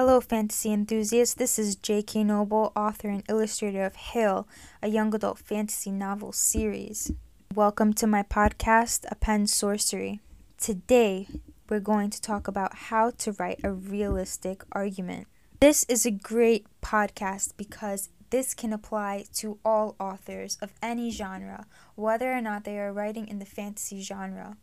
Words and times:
Hello, 0.00 0.20
fantasy 0.20 0.72
enthusiasts. 0.72 1.34
This 1.34 1.58
is 1.58 1.74
J.K. 1.74 2.22
Noble, 2.22 2.70
author 2.76 3.08
and 3.08 3.24
illustrator 3.28 3.84
of 3.84 3.96
Hail, 3.96 4.46
a 4.80 4.86
young 4.86 5.12
adult 5.12 5.40
fantasy 5.40 5.90
novel 5.90 6.30
series. 6.30 7.10
Welcome 7.52 7.92
to 7.94 8.06
my 8.06 8.22
podcast, 8.22 9.06
A 9.10 9.16
Pen 9.16 9.48
Sorcery. 9.48 10.20
Today, 10.56 11.26
we're 11.68 11.80
going 11.80 12.10
to 12.10 12.22
talk 12.22 12.46
about 12.46 12.76
how 12.76 13.10
to 13.10 13.32
write 13.40 13.58
a 13.64 13.72
realistic 13.72 14.62
argument. 14.70 15.26
This 15.58 15.82
is 15.88 16.06
a 16.06 16.12
great 16.12 16.68
podcast 16.80 17.54
because 17.56 18.08
this 18.30 18.54
can 18.54 18.72
apply 18.72 19.24
to 19.38 19.58
all 19.64 19.96
authors 19.98 20.58
of 20.62 20.74
any 20.80 21.10
genre, 21.10 21.66
whether 21.96 22.32
or 22.32 22.40
not 22.40 22.62
they 22.62 22.78
are 22.78 22.92
writing 22.92 23.26
in 23.26 23.40
the 23.40 23.44
fantasy 23.44 24.00
genre. 24.02 24.58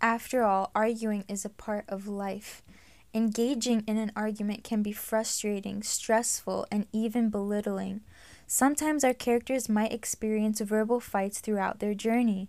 After 0.00 0.42
all, 0.42 0.72
arguing 0.74 1.24
is 1.28 1.44
a 1.44 1.48
part 1.48 1.84
of 1.88 2.08
life. 2.08 2.64
Engaging 3.12 3.82
in 3.88 3.96
an 3.96 4.12
argument 4.14 4.62
can 4.62 4.82
be 4.82 4.92
frustrating, 4.92 5.82
stressful, 5.82 6.66
and 6.70 6.86
even 6.92 7.28
belittling. 7.28 8.02
Sometimes 8.46 9.02
our 9.02 9.14
characters 9.14 9.68
might 9.68 9.92
experience 9.92 10.60
verbal 10.60 11.00
fights 11.00 11.40
throughout 11.40 11.80
their 11.80 11.94
journey. 11.94 12.48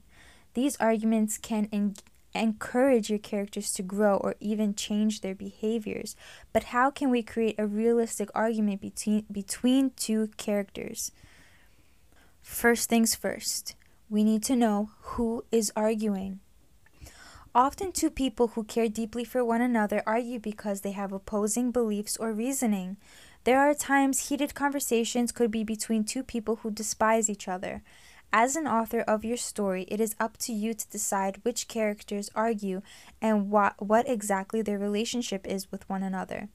These 0.54 0.78
arguments 0.78 1.40
can 1.40 1.68
en- 1.72 1.96
encourage 2.36 3.10
your 3.10 3.20
characters 3.20 3.74
to 3.74 3.84
grow 3.84 4.18
or 4.18 4.36
even 4.40 4.76
change 4.76 5.22
their 5.22 5.36
behaviors. 5.36 6.16
But 6.54 6.66
how 6.66 6.92
can 6.92 7.09
we 7.09 7.23
create 7.23 7.56
a 7.58 7.66
realistic 7.66 8.30
argument 8.36 8.81
between, 8.81 9.25
between 9.31 9.92
two 9.92 10.30
characters? 10.38 11.12
First 12.42 12.88
things 12.88 13.16
first, 13.16 13.75
we 14.09 14.23
need 14.23 14.44
to 14.44 14.56
know 14.56 14.92
who 15.02 15.44
is 15.52 15.72
arguing. 15.75 16.40
Often, 17.53 17.91
two 17.91 18.09
people 18.09 18.49
who 18.49 18.63
care 18.63 18.88
deeply 18.88 19.25
for 19.25 19.44
one 19.44 19.59
another 19.59 20.02
argue 20.07 20.39
because 20.39 20.81
they 20.81 20.91
have 20.91 21.11
opposing 21.11 21.71
beliefs 21.71 22.16
or 22.16 22.31
reasoning. 22.31 22.95
There 23.44 23.59
are 23.59 23.73
times 23.73 24.30
heated 24.30 24.55
conversations 24.55 25.33
could 25.33 25.52
be 25.52 25.66
between 25.66 26.05
two 26.05 26.23
people 26.23 26.57
who 26.57 26.72
despise 26.72 27.29
each 27.29 27.49
other. 27.49 27.81
As 28.31 28.55
an 28.55 28.67
author 28.67 29.02
of 29.02 29.25
your 29.25 29.35
story, 29.35 29.83
it 29.89 29.99
is 29.99 30.16
up 30.17 30.38
to 30.38 30.53
you 30.53 30.73
to 30.73 30.89
decide 30.89 31.44
which 31.44 31.67
characters 31.67 32.29
argue 32.33 32.81
and 33.22 33.52
what, 33.52 33.85
what 33.85 34.07
exactly 34.07 34.61
their 34.61 34.79
relationship 34.79 35.45
is 35.45 35.69
with 35.69 35.89
one 35.89 36.03
another. 36.03 36.47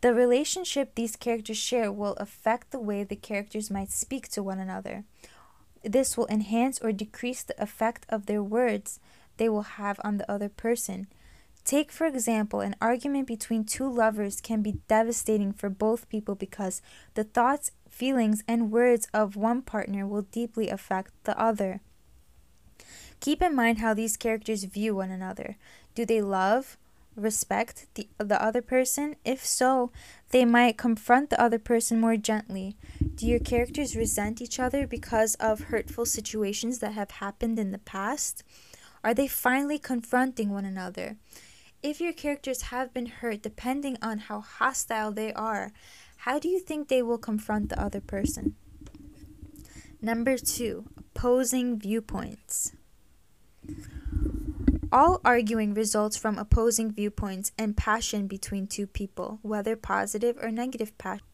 The 0.00 0.12
relationship 0.12 0.96
these 0.96 1.14
characters 1.14 1.58
share 1.58 1.92
will 1.92 2.14
affect 2.14 2.72
the 2.72 2.80
way 2.80 3.04
the 3.04 3.14
characters 3.14 3.70
might 3.70 3.92
speak 3.92 4.28
to 4.30 4.42
one 4.42 4.58
another. 4.58 5.04
This 5.84 6.16
will 6.16 6.26
enhance 6.26 6.80
or 6.80 6.90
decrease 6.90 7.44
the 7.44 7.60
effect 7.62 8.04
of 8.08 8.26
their 8.26 8.42
words 8.42 8.98
they 9.36 9.48
will 9.48 9.62
have 9.62 10.00
on 10.02 10.16
the 10.16 10.30
other 10.30 10.48
person. 10.48 11.06
Take, 11.64 11.90
for 11.90 12.06
example, 12.06 12.60
an 12.60 12.76
argument 12.80 13.26
between 13.26 13.64
two 13.64 13.92
lovers 13.92 14.40
can 14.40 14.62
be 14.62 14.78
devastating 14.86 15.52
for 15.52 15.68
both 15.68 16.08
people 16.08 16.36
because 16.36 16.80
the 17.14 17.24
thoughts, 17.24 17.72
feelings, 17.90 18.44
and 18.46 18.70
words 18.70 19.08
of 19.12 19.34
one 19.34 19.62
partner 19.62 20.06
will 20.06 20.22
deeply 20.22 20.68
affect 20.68 21.10
the 21.24 21.36
other. 21.36 21.80
Keep 23.18 23.42
in 23.42 23.54
mind 23.54 23.78
how 23.78 23.94
these 23.94 24.16
characters 24.16 24.62
view 24.62 24.94
one 24.94 25.10
another. 25.10 25.56
Do 25.96 26.06
they 26.06 26.20
love, 26.20 26.76
respect 27.16 27.86
the, 27.94 28.08
the 28.18 28.40
other 28.40 28.62
person? 28.62 29.16
If 29.24 29.44
so, 29.44 29.90
they 30.30 30.44
might 30.44 30.78
confront 30.78 31.30
the 31.30 31.40
other 31.40 31.58
person 31.58 32.00
more 32.00 32.16
gently. 32.16 32.76
Do 33.16 33.26
your 33.26 33.40
characters 33.40 33.96
resent 33.96 34.40
each 34.40 34.60
other 34.60 34.86
because 34.86 35.34
of 35.36 35.62
hurtful 35.62 36.06
situations 36.06 36.78
that 36.78 36.92
have 36.92 37.10
happened 37.12 37.58
in 37.58 37.72
the 37.72 37.78
past? 37.78 38.44
Are 39.06 39.14
they 39.14 39.28
finally 39.28 39.78
confronting 39.78 40.50
one 40.50 40.64
another? 40.64 41.16
If 41.80 42.00
your 42.00 42.12
characters 42.12 42.74
have 42.74 42.92
been 42.92 43.06
hurt, 43.06 43.40
depending 43.40 43.96
on 44.02 44.18
how 44.18 44.40
hostile 44.40 45.12
they 45.12 45.32
are, 45.32 45.70
how 46.16 46.40
do 46.40 46.48
you 46.48 46.58
think 46.58 46.88
they 46.88 47.02
will 47.02 47.16
confront 47.16 47.68
the 47.68 47.80
other 47.80 48.00
person? 48.00 48.56
Number 50.02 50.36
two, 50.36 50.86
opposing 50.98 51.78
viewpoints. 51.78 52.72
All 54.90 55.20
arguing 55.24 55.72
results 55.72 56.16
from 56.16 56.36
opposing 56.36 56.90
viewpoints 56.90 57.52
and 57.56 57.76
passion 57.76 58.26
between 58.26 58.66
two 58.66 58.88
people, 58.88 59.38
whether 59.42 59.76
positive 59.76 60.36
or 60.42 60.50
negative 60.50 60.98
passion. 60.98 61.26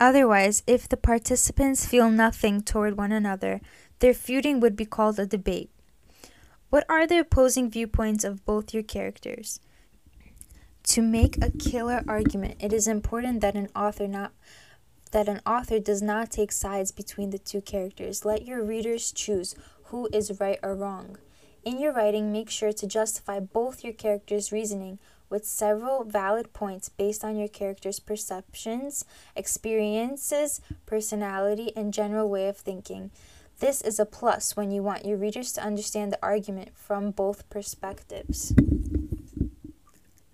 Otherwise, 0.00 0.62
if 0.66 0.88
the 0.88 0.96
participants 0.96 1.84
feel 1.84 2.10
nothing 2.10 2.62
toward 2.62 2.96
one 2.96 3.12
another, 3.12 3.60
their 3.98 4.14
feuding 4.14 4.60
would 4.60 4.76
be 4.76 4.86
called 4.86 5.18
a 5.18 5.26
debate. 5.26 5.70
What 6.70 6.84
are 6.86 7.06
the 7.06 7.18
opposing 7.18 7.70
viewpoints 7.70 8.24
of 8.24 8.44
both 8.44 8.74
your 8.74 8.82
characters? 8.82 9.58
To 10.84 11.00
make 11.00 11.42
a 11.42 11.50
killer 11.50 12.04
argument, 12.06 12.56
it 12.60 12.74
is 12.74 12.86
important 12.86 13.40
that 13.40 13.54
an 13.54 13.68
author 13.74 14.06
not 14.06 14.32
that 15.12 15.28
an 15.28 15.40
author 15.46 15.78
does 15.78 16.02
not 16.02 16.30
take 16.30 16.52
sides 16.52 16.92
between 16.92 17.30
the 17.30 17.38
two 17.38 17.62
characters. 17.62 18.26
Let 18.26 18.44
your 18.46 18.62
readers 18.62 19.10
choose 19.12 19.54
who 19.84 20.10
is 20.12 20.38
right 20.38 20.58
or 20.62 20.74
wrong. 20.74 21.16
In 21.64 21.80
your 21.80 21.94
writing, 21.94 22.30
make 22.30 22.50
sure 22.50 22.74
to 22.74 22.86
justify 22.86 23.40
both 23.40 23.82
your 23.82 23.94
characters' 23.94 24.52
reasoning 24.52 24.98
with 25.30 25.46
several 25.46 26.04
valid 26.04 26.52
points 26.52 26.90
based 26.90 27.24
on 27.24 27.36
your 27.36 27.48
character's 27.48 27.98
perceptions, 27.98 29.06
experiences, 29.34 30.60
personality, 30.84 31.72
and 31.74 31.94
general 31.94 32.28
way 32.28 32.46
of 32.48 32.58
thinking. 32.58 33.10
This 33.60 33.80
is 33.80 33.98
a 33.98 34.06
plus 34.06 34.54
when 34.54 34.70
you 34.70 34.84
want 34.84 35.04
your 35.04 35.16
readers 35.16 35.52
to 35.54 35.64
understand 35.64 36.12
the 36.12 36.18
argument 36.22 36.70
from 36.76 37.10
both 37.10 37.50
perspectives. 37.50 38.54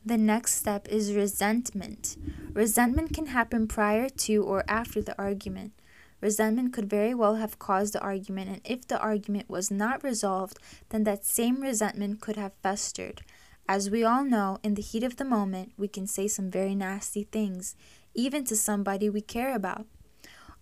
The 0.04 0.18
next 0.18 0.56
step 0.56 0.86
is 0.88 1.14
resentment. 1.14 2.18
Resentment 2.52 3.14
can 3.14 3.26
happen 3.26 3.66
prior 3.66 4.10
to 4.10 4.44
or 4.44 4.62
after 4.68 5.00
the 5.00 5.18
argument. 5.18 5.72
Resentment 6.20 6.74
could 6.74 6.90
very 6.90 7.14
well 7.14 7.36
have 7.36 7.58
caused 7.58 7.94
the 7.94 8.00
argument, 8.00 8.50
and 8.50 8.60
if 8.62 8.86
the 8.86 9.00
argument 9.00 9.48
was 9.48 9.70
not 9.70 10.04
resolved, 10.04 10.58
then 10.90 11.04
that 11.04 11.24
same 11.24 11.62
resentment 11.62 12.20
could 12.20 12.36
have 12.36 12.52
festered. 12.62 13.22
As 13.66 13.88
we 13.88 14.04
all 14.04 14.24
know, 14.24 14.58
in 14.62 14.74
the 14.74 14.82
heat 14.82 15.02
of 15.02 15.16
the 15.16 15.24
moment, 15.24 15.72
we 15.78 15.88
can 15.88 16.06
say 16.06 16.28
some 16.28 16.50
very 16.50 16.74
nasty 16.74 17.24
things, 17.24 17.74
even 18.14 18.44
to 18.44 18.54
somebody 18.54 19.08
we 19.08 19.22
care 19.22 19.54
about. 19.54 19.86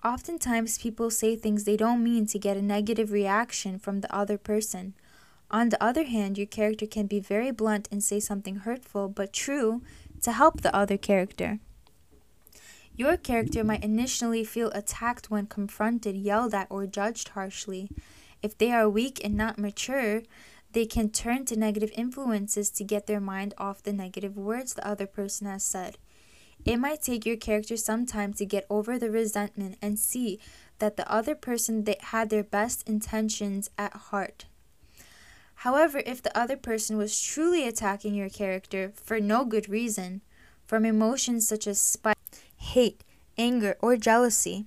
Oftentimes, 0.04 0.78
people 0.78 1.10
say 1.10 1.36
things 1.36 1.62
they 1.62 1.76
don't 1.76 2.02
mean 2.02 2.26
to 2.26 2.38
get 2.38 2.56
a 2.56 2.62
negative 2.62 3.12
reaction 3.12 3.78
from 3.78 4.00
the 4.00 4.12
other 4.12 4.36
person. 4.36 4.94
On 5.48 5.68
the 5.68 5.82
other 5.82 6.04
hand, 6.04 6.36
your 6.36 6.46
character 6.46 6.86
can 6.86 7.06
be 7.06 7.20
very 7.20 7.52
blunt 7.52 7.88
and 7.92 8.02
say 8.02 8.18
something 8.18 8.56
hurtful 8.56 9.08
but 9.08 9.32
true 9.32 9.82
to 10.22 10.32
help 10.32 10.62
the 10.62 10.74
other 10.74 10.96
character. 10.96 11.60
Your 12.96 13.16
character 13.16 13.62
might 13.62 13.84
initially 13.84 14.44
feel 14.44 14.70
attacked 14.72 15.30
when 15.30 15.46
confronted, 15.46 16.16
yelled 16.16 16.52
at, 16.52 16.66
or 16.68 16.86
judged 16.86 17.28
harshly. 17.30 17.88
If 18.42 18.58
they 18.58 18.72
are 18.72 18.88
weak 18.88 19.20
and 19.22 19.36
not 19.36 19.58
mature, 19.58 20.22
they 20.72 20.84
can 20.84 21.10
turn 21.10 21.44
to 21.46 21.56
negative 21.56 21.92
influences 21.94 22.70
to 22.70 22.84
get 22.84 23.06
their 23.06 23.20
mind 23.20 23.54
off 23.56 23.82
the 23.82 23.92
negative 23.92 24.36
words 24.36 24.74
the 24.74 24.86
other 24.86 25.06
person 25.06 25.46
has 25.46 25.62
said. 25.62 25.96
It 26.64 26.76
might 26.76 27.02
take 27.02 27.26
your 27.26 27.36
character 27.36 27.76
some 27.76 28.06
time 28.06 28.32
to 28.34 28.46
get 28.46 28.66
over 28.70 28.98
the 28.98 29.10
resentment 29.10 29.78
and 29.82 29.98
see 29.98 30.38
that 30.78 30.96
the 30.96 31.10
other 31.10 31.34
person 31.34 31.84
they 31.84 31.96
had 32.00 32.30
their 32.30 32.44
best 32.44 32.88
intentions 32.88 33.70
at 33.76 33.94
heart. 33.94 34.46
However, 35.56 36.02
if 36.04 36.22
the 36.22 36.36
other 36.36 36.56
person 36.56 36.96
was 36.96 37.20
truly 37.20 37.66
attacking 37.66 38.14
your 38.14 38.28
character 38.28 38.92
for 38.94 39.20
no 39.20 39.44
good 39.44 39.68
reason, 39.68 40.22
from 40.64 40.84
emotions 40.84 41.46
such 41.46 41.66
as 41.66 41.80
spite, 41.80 42.16
hate, 42.56 43.04
anger, 43.36 43.76
or 43.80 43.96
jealousy, 43.96 44.66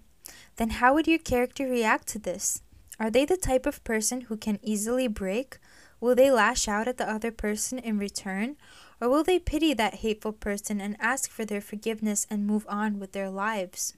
then 0.57 0.69
how 0.69 0.93
would 0.93 1.07
your 1.07 1.19
character 1.19 1.65
react 1.65 2.07
to 2.07 2.19
this? 2.19 2.61
Are 2.99 3.09
they 3.09 3.25
the 3.25 3.37
type 3.37 3.65
of 3.65 3.83
person 3.83 4.21
who 4.21 4.37
can 4.37 4.59
easily 4.61 5.07
break? 5.07 5.57
Will 5.99 6.15
they 6.15 6.31
lash 6.31 6.67
out 6.67 6.87
at 6.87 6.97
the 6.97 7.09
other 7.09 7.31
person 7.31 7.79
in 7.79 7.97
return? 7.97 8.55
Or 9.01 9.09
will 9.09 9.23
they 9.23 9.39
pity 9.39 9.73
that 9.73 9.95
hateful 9.95 10.31
person 10.31 10.79
and 10.79 10.95
ask 10.99 11.29
for 11.29 11.45
their 11.45 11.61
forgiveness 11.61 12.25
and 12.29 12.47
move 12.47 12.65
on 12.69 12.99
with 12.99 13.11
their 13.11 13.29
lives? 13.29 13.93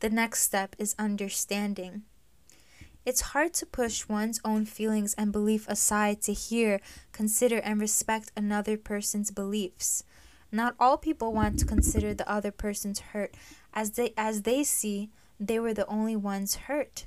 The 0.00 0.10
next 0.10 0.42
step 0.42 0.74
is 0.78 0.94
understanding. 0.98 2.02
It's 3.04 3.32
hard 3.32 3.52
to 3.54 3.66
push 3.66 4.08
one's 4.08 4.40
own 4.44 4.64
feelings 4.64 5.14
and 5.14 5.32
belief 5.32 5.68
aside 5.68 6.22
to 6.22 6.32
hear, 6.32 6.80
consider, 7.10 7.58
and 7.58 7.80
respect 7.80 8.30
another 8.36 8.76
person's 8.76 9.30
beliefs. 9.30 10.04
Not 10.52 10.76
all 10.78 10.96
people 10.98 11.32
want 11.32 11.58
to 11.58 11.64
consider 11.64 12.14
the 12.14 12.30
other 12.30 12.52
person's 12.52 13.00
hurt 13.00 13.34
as 13.72 13.92
they 13.92 14.12
as 14.16 14.42
they 14.42 14.62
see 14.62 15.10
they 15.40 15.58
were 15.58 15.74
the 15.74 15.86
only 15.86 16.14
ones 16.14 16.54
hurt. 16.54 17.06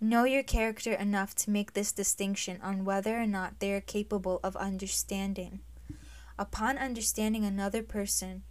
Know 0.00 0.24
your 0.24 0.42
character 0.42 0.92
enough 0.92 1.34
to 1.36 1.50
make 1.50 1.74
this 1.74 1.92
distinction 1.92 2.58
on 2.62 2.84
whether 2.84 3.20
or 3.20 3.26
not 3.26 3.58
they 3.58 3.72
are 3.72 3.80
capable 3.80 4.40
of 4.42 4.56
understanding. 4.56 5.60
Upon 6.38 6.78
understanding 6.78 7.44
another 7.44 7.82
person, 7.82 8.42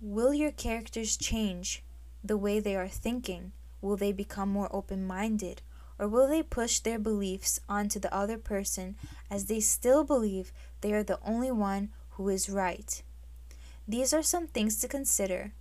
will 0.00 0.32
your 0.32 0.52
characters 0.52 1.16
change 1.16 1.82
the 2.22 2.36
way 2.36 2.60
they 2.60 2.76
are 2.76 2.88
thinking? 2.88 3.52
Will 3.80 3.96
they 3.96 4.12
become 4.12 4.48
more 4.48 4.74
open 4.74 5.06
minded? 5.06 5.62
Or 5.98 6.08
will 6.08 6.28
they 6.28 6.42
push 6.42 6.78
their 6.78 6.98
beliefs 6.98 7.60
onto 7.68 8.00
the 8.00 8.12
other 8.12 8.38
person 8.38 8.96
as 9.30 9.46
they 9.46 9.60
still 9.60 10.04
believe 10.04 10.52
they 10.80 10.92
are 10.92 11.04
the 11.04 11.20
only 11.24 11.52
one 11.52 11.90
who 12.10 12.28
is 12.28 12.48
right? 12.48 13.02
These 13.86 14.12
are 14.12 14.22
some 14.22 14.46
things 14.46 14.76
to 14.80 14.88
consider, 14.88 15.52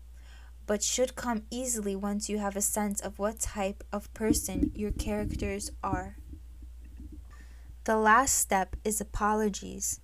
but 0.65 0.81
should 0.81 1.15
come 1.15 1.43
easily 1.51 1.95
once 1.95 2.29
you 2.29 2.39
have 2.39 2.55
a 2.55 2.61
sense 2.61 3.01
of 3.01 3.19
what 3.19 3.39
type 3.39 3.83
of 3.91 4.13
person 4.13 4.71
your 4.73 4.91
characters 4.91 5.71
are. 5.83 6.15
The 7.83 7.97
last 7.97 8.37
step 8.37 8.77
is 8.85 9.01
apologies. 9.01 9.99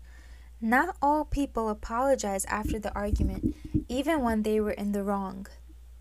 Not 0.61 0.97
all 1.01 1.23
people 1.23 1.69
apologize 1.69 2.43
after 2.45 2.79
the 2.79 2.93
argument, 2.93 3.55
even 3.87 4.21
when 4.23 4.43
they 4.43 4.59
were 4.59 4.71
in 4.71 4.91
the 4.91 5.03
wrong. 5.03 5.47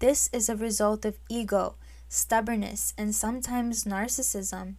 This 0.01 0.29
is 0.33 0.49
a 0.49 0.57
result 0.57 1.05
of 1.05 1.21
ego, 1.29 1.77
stubbornness, 2.09 2.93
and 2.99 3.15
sometimes 3.15 3.85
narcissism. 3.85 4.75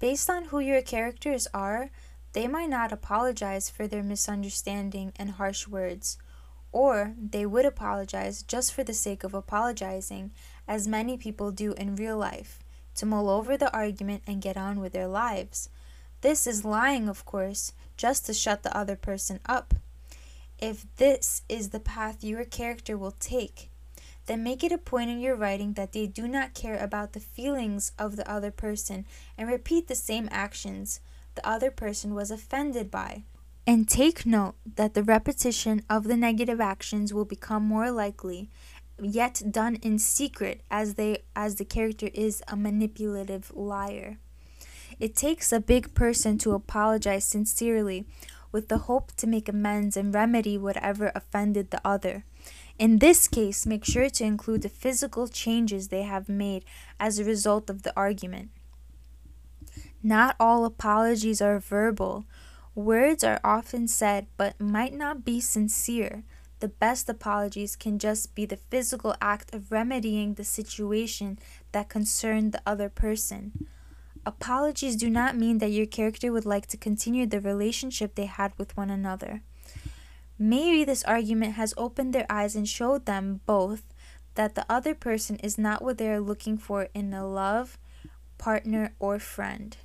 Based 0.00 0.30
on 0.30 0.46
who 0.46 0.58
your 0.58 0.80
characters 0.80 1.46
are, 1.52 1.90
they 2.32 2.48
might 2.48 2.70
not 2.70 2.92
apologize 2.92 3.68
for 3.68 3.86
their 3.86 4.02
misunderstanding 4.02 5.12
and 5.16 5.32
harsh 5.32 5.68
words, 5.68 6.16
or 6.72 7.14
they 7.18 7.44
would 7.44 7.66
apologize 7.66 8.42
just 8.42 8.72
for 8.72 8.84
the 8.84 8.94
sake 8.94 9.22
of 9.22 9.34
apologizing, 9.34 10.32
as 10.66 10.88
many 10.88 11.18
people 11.18 11.52
do 11.52 11.74
in 11.74 11.94
real 11.94 12.16
life, 12.16 12.58
to 12.94 13.04
mull 13.04 13.28
over 13.28 13.56
the 13.56 13.72
argument 13.76 14.22
and 14.26 14.40
get 14.40 14.56
on 14.56 14.80
with 14.80 14.92
their 14.92 15.06
lives. 15.06 15.68
This 16.24 16.46
is 16.46 16.64
lying, 16.64 17.06
of 17.10 17.26
course, 17.26 17.74
just 17.98 18.24
to 18.24 18.32
shut 18.32 18.62
the 18.62 18.74
other 18.74 18.96
person 18.96 19.40
up. 19.44 19.74
If 20.58 20.86
this 20.96 21.42
is 21.50 21.68
the 21.68 21.80
path 21.80 22.24
your 22.24 22.46
character 22.46 22.96
will 22.96 23.14
take, 23.20 23.68
then 24.24 24.42
make 24.42 24.64
it 24.64 24.72
a 24.72 24.78
point 24.78 25.10
in 25.10 25.20
your 25.20 25.36
writing 25.36 25.74
that 25.74 25.92
they 25.92 26.06
do 26.06 26.26
not 26.26 26.54
care 26.54 26.78
about 26.78 27.12
the 27.12 27.20
feelings 27.20 27.92
of 27.98 28.16
the 28.16 28.26
other 28.26 28.50
person 28.50 29.04
and 29.36 29.50
repeat 29.50 29.86
the 29.86 29.94
same 29.94 30.30
actions 30.30 31.00
the 31.34 31.46
other 31.46 31.70
person 31.70 32.14
was 32.14 32.30
offended 32.30 32.90
by. 32.90 33.24
And 33.66 33.86
take 33.86 34.24
note 34.24 34.54
that 34.76 34.94
the 34.94 35.02
repetition 35.02 35.82
of 35.90 36.04
the 36.04 36.16
negative 36.16 36.58
actions 36.58 37.12
will 37.12 37.26
become 37.26 37.64
more 37.64 37.90
likely, 37.90 38.48
yet 38.98 39.42
done 39.50 39.76
in 39.82 39.98
secret 39.98 40.62
as 40.70 40.94
they 40.94 41.18
as 41.36 41.56
the 41.56 41.66
character 41.66 42.08
is 42.14 42.42
a 42.48 42.56
manipulative 42.56 43.52
liar. 43.54 44.16
It 44.98 45.16
takes 45.16 45.52
a 45.52 45.60
big 45.60 45.94
person 45.94 46.38
to 46.38 46.52
apologize 46.52 47.24
sincerely 47.24 48.06
with 48.52 48.68
the 48.68 48.86
hope 48.86 49.12
to 49.16 49.26
make 49.26 49.48
amends 49.48 49.96
and 49.96 50.14
remedy 50.14 50.56
whatever 50.56 51.10
offended 51.14 51.70
the 51.70 51.80
other. 51.84 52.24
In 52.78 52.98
this 52.98 53.28
case, 53.28 53.66
make 53.66 53.84
sure 53.84 54.08
to 54.10 54.24
include 54.24 54.62
the 54.62 54.68
physical 54.68 55.28
changes 55.28 55.88
they 55.88 56.02
have 56.02 56.28
made 56.28 56.64
as 57.00 57.18
a 57.18 57.24
result 57.24 57.68
of 57.68 57.82
the 57.82 57.92
argument. 57.96 58.50
Not 60.02 60.36
all 60.38 60.64
apologies 60.64 61.40
are 61.40 61.58
verbal. 61.58 62.24
Words 62.74 63.24
are 63.24 63.40
often 63.42 63.88
said 63.88 64.26
but 64.36 64.60
might 64.60 64.92
not 64.92 65.24
be 65.24 65.40
sincere. 65.40 66.24
The 66.60 66.68
best 66.68 67.08
apologies 67.08 67.74
can 67.76 67.98
just 67.98 68.34
be 68.34 68.46
the 68.46 68.56
physical 68.70 69.14
act 69.20 69.54
of 69.54 69.72
remedying 69.72 70.34
the 70.34 70.44
situation 70.44 71.38
that 71.72 71.88
concerned 71.88 72.52
the 72.52 72.62
other 72.66 72.88
person. 72.88 73.66
Apologies 74.26 74.96
do 74.96 75.10
not 75.10 75.36
mean 75.36 75.58
that 75.58 75.70
your 75.70 75.86
character 75.86 76.32
would 76.32 76.46
like 76.46 76.66
to 76.68 76.76
continue 76.76 77.26
the 77.26 77.40
relationship 77.40 78.14
they 78.14 78.26
had 78.26 78.52
with 78.56 78.76
one 78.76 78.90
another. 78.90 79.42
Maybe 80.38 80.84
this 80.84 81.04
argument 81.04 81.54
has 81.54 81.74
opened 81.76 82.12
their 82.12 82.26
eyes 82.30 82.56
and 82.56 82.68
showed 82.68 83.06
them 83.06 83.40
both 83.46 83.82
that 84.34 84.54
the 84.54 84.66
other 84.68 84.94
person 84.94 85.36
is 85.36 85.58
not 85.58 85.82
what 85.82 85.98
they 85.98 86.08
are 86.08 86.20
looking 86.20 86.58
for 86.58 86.88
in 86.94 87.12
a 87.12 87.26
love, 87.26 87.78
partner, 88.38 88.94
or 88.98 89.18
friend. 89.18 89.76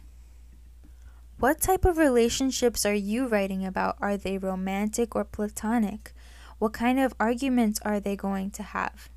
What 1.40 1.62
type 1.62 1.86
of 1.86 1.98
relationships 1.98 2.86
are 2.86 2.94
you 2.94 3.28
writing 3.28 3.66
about? 3.66 3.98
Are 4.02 4.18
they 4.18 4.38
romantic 4.38 5.16
or 5.16 5.24
platonic? 5.24 6.14
What 6.58 6.74
kind 6.74 7.00
of 7.00 7.14
arguments 7.20 7.80
are 7.84 8.00
they 8.00 8.16
going 8.16 8.52
to 8.52 8.64
have? 8.64 9.10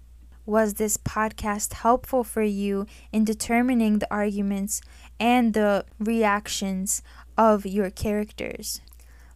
Was 0.44 0.74
this 0.74 0.96
podcast 0.96 1.72
helpful 1.72 2.24
for 2.24 2.42
you 2.42 2.86
in 3.12 3.24
determining 3.24 3.98
the 3.98 4.12
arguments 4.12 4.80
and 5.22 5.54
the 5.54 5.84
reactions 6.00 7.00
of 7.38 7.64
your 7.64 7.90
characters? 7.90 8.80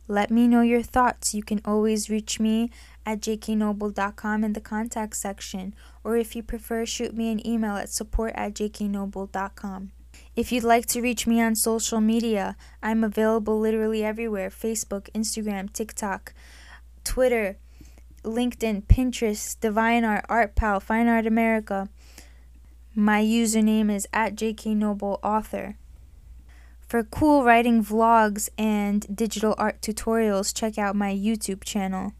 Let 0.08 0.32
me 0.32 0.48
know 0.48 0.62
your 0.62 0.82
thoughts. 0.82 1.32
You 1.32 1.44
can 1.44 1.60
always 1.64 2.10
reach 2.10 2.40
me 2.40 2.72
at 3.06 3.20
jknoble.com 3.20 4.42
in 4.42 4.52
the 4.52 4.60
contact 4.60 5.16
section, 5.16 5.74
or 6.02 6.16
if 6.16 6.34
you 6.34 6.42
prefer, 6.42 6.84
shoot 6.84 7.14
me 7.14 7.30
an 7.30 7.46
email 7.46 7.76
at 7.76 7.88
support 7.88 8.32
at 8.34 8.54
jknoble.com. 8.54 9.92
If 10.34 10.50
you'd 10.50 10.64
like 10.64 10.86
to 10.86 11.00
reach 11.00 11.26
me 11.26 11.40
on 11.40 11.54
social 11.54 12.00
media, 12.00 12.56
I'm 12.82 13.04
available 13.04 13.60
literally 13.60 14.04
everywhere 14.04 14.50
Facebook, 14.50 15.08
Instagram, 15.12 15.72
TikTok, 15.72 16.34
Twitter, 17.04 17.58
LinkedIn, 18.24 18.86
Pinterest, 18.86 19.56
DeviantArt, 19.58 20.24
Art 20.28 20.56
Pal, 20.56 20.80
Fine 20.80 21.06
Art 21.06 21.26
America. 21.26 21.88
My 22.98 23.22
username 23.22 23.94
is 23.94 24.08
at 24.10 24.36
jknobleauthor. 24.36 25.74
For 26.88 27.04
cool 27.04 27.44
writing 27.44 27.84
vlogs 27.84 28.48
and 28.56 29.14
digital 29.14 29.54
art 29.58 29.82
tutorials, 29.82 30.54
check 30.54 30.78
out 30.78 30.96
my 30.96 31.12
YouTube 31.12 31.62
channel. 31.62 32.14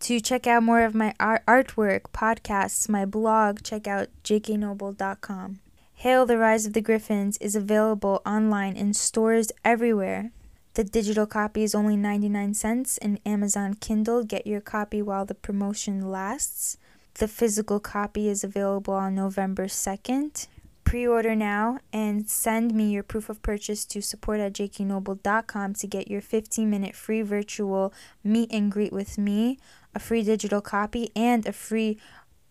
To 0.00 0.18
check 0.18 0.48
out 0.48 0.64
more 0.64 0.82
of 0.82 0.96
my 0.96 1.14
art- 1.20 1.46
artwork, 1.46 2.06
podcasts, 2.12 2.88
my 2.88 3.04
blog, 3.04 3.62
check 3.62 3.86
out 3.86 4.08
jknoble.com. 4.24 5.60
Hail 5.94 6.26
the 6.26 6.36
Rise 6.36 6.66
of 6.66 6.72
the 6.72 6.80
Griffins 6.80 7.36
is 7.36 7.54
available 7.54 8.22
online 8.26 8.74
in 8.74 8.92
stores 8.92 9.52
everywhere. 9.64 10.32
The 10.74 10.82
digital 10.82 11.26
copy 11.26 11.62
is 11.62 11.76
only 11.76 11.96
99 11.96 12.54
cents 12.54 12.98
in 12.98 13.20
Amazon 13.24 13.74
Kindle. 13.74 14.24
Get 14.24 14.48
your 14.48 14.60
copy 14.60 15.00
while 15.00 15.26
the 15.26 15.34
promotion 15.34 16.10
lasts. 16.10 16.76
The 17.20 17.28
physical 17.28 17.78
copy 17.80 18.30
is 18.30 18.42
available 18.42 18.94
on 18.94 19.14
November 19.14 19.66
2nd. 19.66 20.48
Pre 20.84 21.06
order 21.06 21.36
now 21.36 21.78
and 21.92 22.26
send 22.26 22.74
me 22.74 22.92
your 22.92 23.02
proof 23.02 23.28
of 23.28 23.42
purchase 23.42 23.84
to 23.84 24.00
support 24.00 24.40
at 24.40 24.54
jknoble.com 24.54 25.74
to 25.74 25.86
get 25.86 26.08
your 26.08 26.22
15 26.22 26.70
minute 26.70 26.96
free 26.96 27.20
virtual 27.20 27.92
meet 28.24 28.50
and 28.50 28.72
greet 28.72 28.90
with 28.90 29.18
me, 29.18 29.58
a 29.94 29.98
free 29.98 30.22
digital 30.22 30.62
copy, 30.62 31.10
and 31.14 31.46
a 31.46 31.52
free 31.52 31.98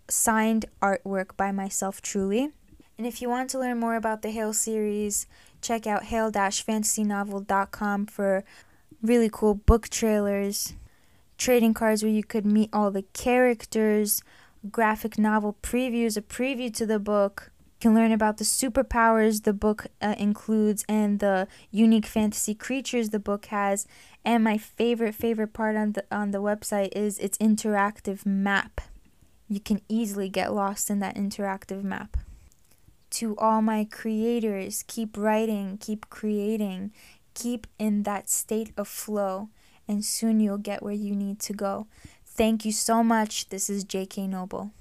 signed 0.07 0.67
artwork 0.83 1.35
by 1.35 1.51
myself 1.51 1.99
truly. 1.99 2.51
And 2.95 3.07
if 3.07 3.23
you 3.23 3.27
want 3.27 3.49
to 3.49 3.57
learn 3.57 3.79
more 3.79 3.95
about 3.95 4.21
the 4.21 4.29
Hail 4.29 4.53
series, 4.53 5.25
check 5.63 5.87
out 5.87 6.03
hail-fantasynovel.com 6.03 8.05
for 8.05 8.43
really 9.01 9.31
cool 9.33 9.55
book 9.55 9.89
trailers, 9.89 10.75
trading 11.39 11.73
cards 11.73 12.03
where 12.03 12.11
you 12.11 12.23
could 12.23 12.45
meet 12.45 12.69
all 12.71 12.91
the 12.91 13.05
characters, 13.13 14.21
graphic 14.71 15.17
novel 15.17 15.57
previews, 15.61 16.17
a 16.17 16.21
preview 16.21 16.73
to 16.75 16.85
the 16.85 16.99
book. 16.99 17.51
You 17.75 17.89
can 17.89 17.95
learn 17.95 18.11
about 18.11 18.37
the 18.37 18.43
superpowers 18.43 19.43
the 19.43 19.53
book 19.53 19.87
uh, 20.01 20.15
includes 20.17 20.83
and 20.89 21.19
the 21.19 21.47
unique 21.71 22.05
fantasy 22.05 22.53
creatures 22.53 23.09
the 23.09 23.19
book 23.19 23.45
has. 23.47 23.87
And 24.25 24.43
my 24.43 24.57
favorite 24.57 25.15
favorite 25.15 25.53
part 25.53 25.75
on 25.75 25.93
the 25.93 26.03
on 26.11 26.31
the 26.31 26.41
website 26.41 26.89
is 26.95 27.17
its 27.19 27.37
interactive 27.37 28.25
map. 28.25 28.81
You 29.47 29.59
can 29.59 29.81
easily 29.87 30.29
get 30.29 30.53
lost 30.53 30.89
in 30.89 30.99
that 30.99 31.15
interactive 31.15 31.83
map 31.83 32.17
to 33.11 33.35
all 33.37 33.61
my 33.61 33.85
creators 33.85 34.83
keep 34.87 35.17
writing, 35.17 35.77
keep 35.79 36.09
creating, 36.09 36.91
keep 37.33 37.67
in 37.77 38.03
that 38.03 38.29
state 38.29 38.71
of 38.77 38.87
flow, 38.87 39.49
and 39.87 40.05
soon 40.05 40.39
you'll 40.39 40.57
get 40.57 40.83
where 40.83 40.93
you 40.93 41.15
need 41.15 41.39
to 41.39 41.53
go. 41.53 41.87
Thank 42.39 42.63
you 42.63 42.71
so 42.71 43.03
much. 43.03 43.49
This 43.49 43.69
is 43.69 43.83
JK 43.83 44.29
Noble. 44.29 44.71